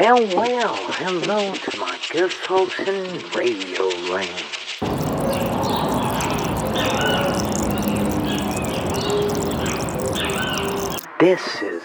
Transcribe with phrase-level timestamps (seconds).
[0.00, 4.46] Well, well, hello to my good folks in Radio Land.
[11.20, 11.82] This is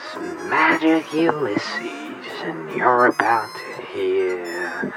[0.48, 4.94] Magic Ulysses, and you're about to hear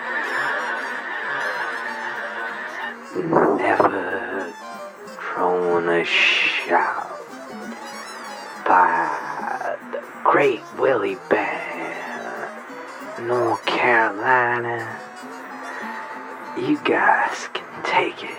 [3.17, 4.55] Never
[5.19, 7.19] Thrown a Shout
[8.65, 11.68] by the Great Willie Bear,
[13.27, 14.97] North Carolina.
[16.57, 18.37] You guys can take it.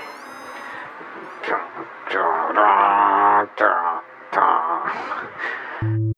[5.82, 6.14] I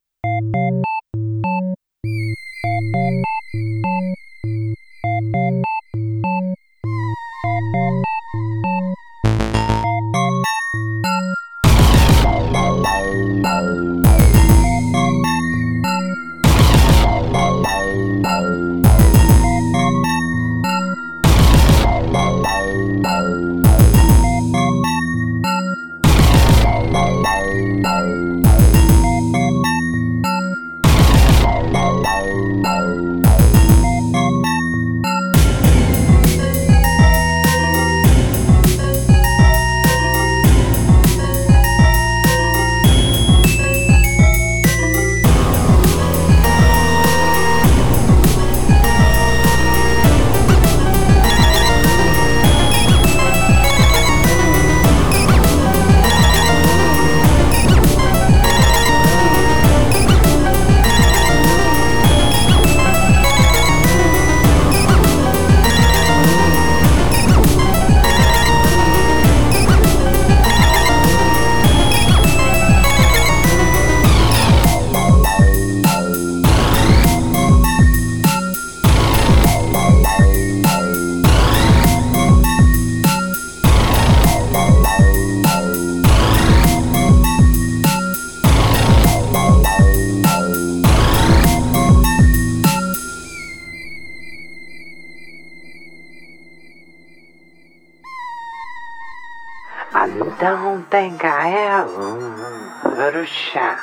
[100.92, 103.80] think I ever heard a shout.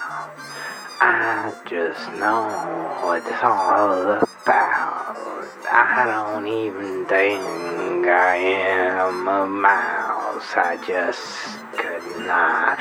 [1.01, 2.45] I just know
[3.03, 5.17] what it's all about.
[5.73, 10.53] I don't even think I am a mouse.
[10.55, 12.79] I just could not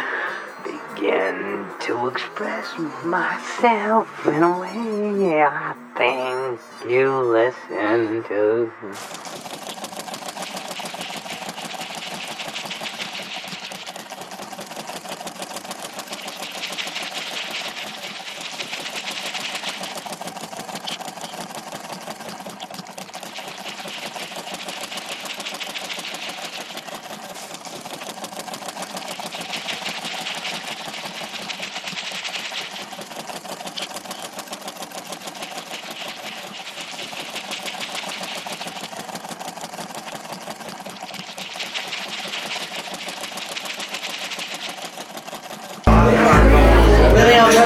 [0.62, 6.60] begin to express myself in a way I think
[6.92, 9.87] you listen to.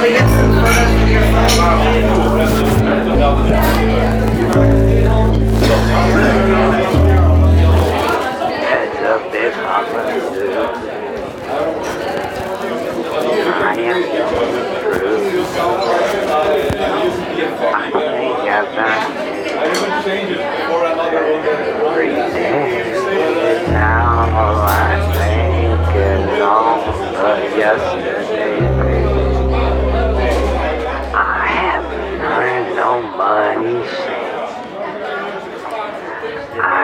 [0.02, 0.52] Heads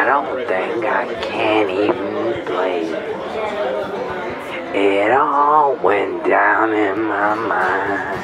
[0.07, 3.15] don't think I can even play it.
[4.74, 8.19] It all went down in my mind.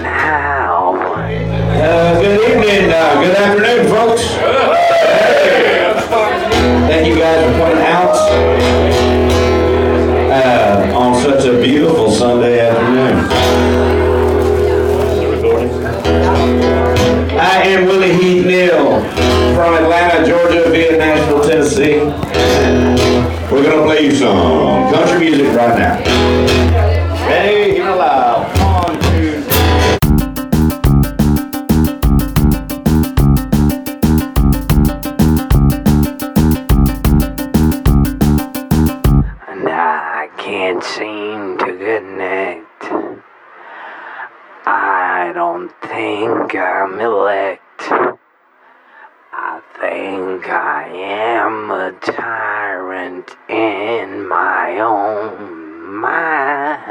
[0.00, 5.20] Now, Uh, good evening, uh, good afternoon, folks.
[40.84, 42.84] seem to connect.
[44.66, 47.90] I don't think I'm elect.
[49.32, 56.84] I think I am a tyrant in my own mind.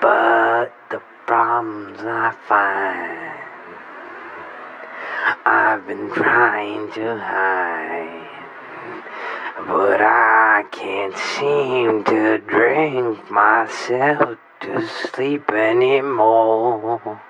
[0.00, 3.38] But the problems I find,
[5.44, 8.21] I've been trying to hide.
[11.02, 17.20] Can't seem to drink myself to sleep anymore.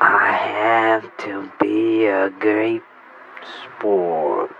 [0.00, 2.84] I have to be a great
[3.64, 4.52] sport.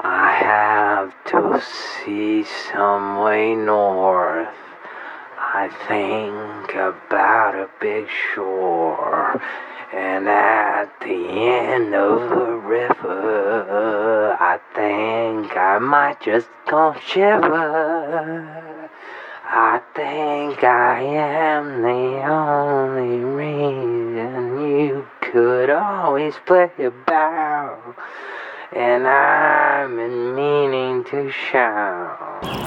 [0.00, 4.48] I have to see some way north.
[5.56, 9.40] I think about a big shore.
[9.92, 18.90] And at the end of the river, I think I might just go shiver.
[19.44, 27.94] I think I am the only reason you could always play about.
[28.72, 32.63] And I've been meaning to shout.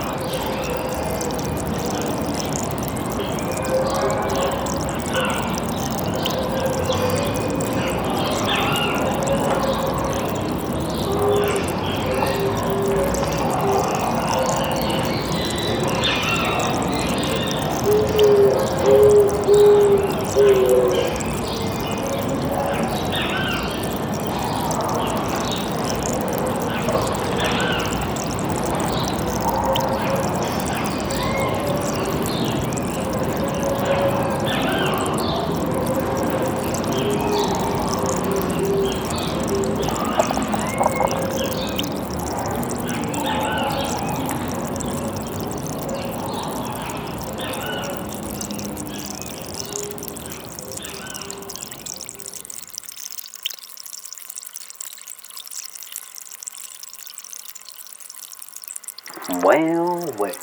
[59.48, 60.34] Well, well,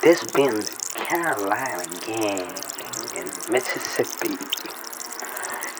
[0.00, 0.62] this been
[0.94, 2.54] Carolina gang
[3.16, 4.36] in Mississippi.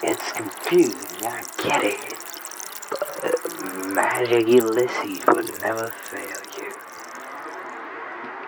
[0.02, 2.14] It's confusing, I get it.
[2.91, 6.73] But Magic Ulysses would never fail you.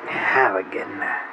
[0.08, 1.25] Have a good night.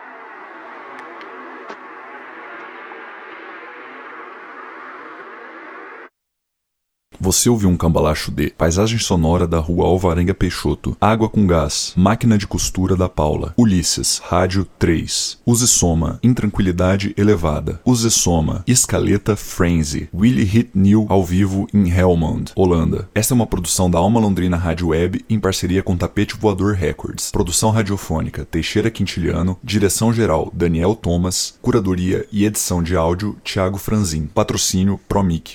[7.20, 12.38] Você ouviu um cambalacho de Paisagem Sonora da Rua Alvarenga Peixoto, Água com Gás, Máquina
[12.38, 20.10] de Costura da Paula, Ulisses, Rádio 3, Use Soma, Intranquilidade Elevada, Use Soma, Escaleta Frenzy,
[20.14, 23.10] Willy Hit New ao vivo em Helmond, Holanda.
[23.14, 27.32] Esta é uma produção da Alma Londrina Rádio Web em parceria com Tapete Voador Records.
[27.32, 34.28] Produção radiofônica Teixeira Quintiliano, direção geral Daniel Thomas, curadoria e edição de áudio Thiago Franzin.
[34.28, 35.52] Patrocínio Promic.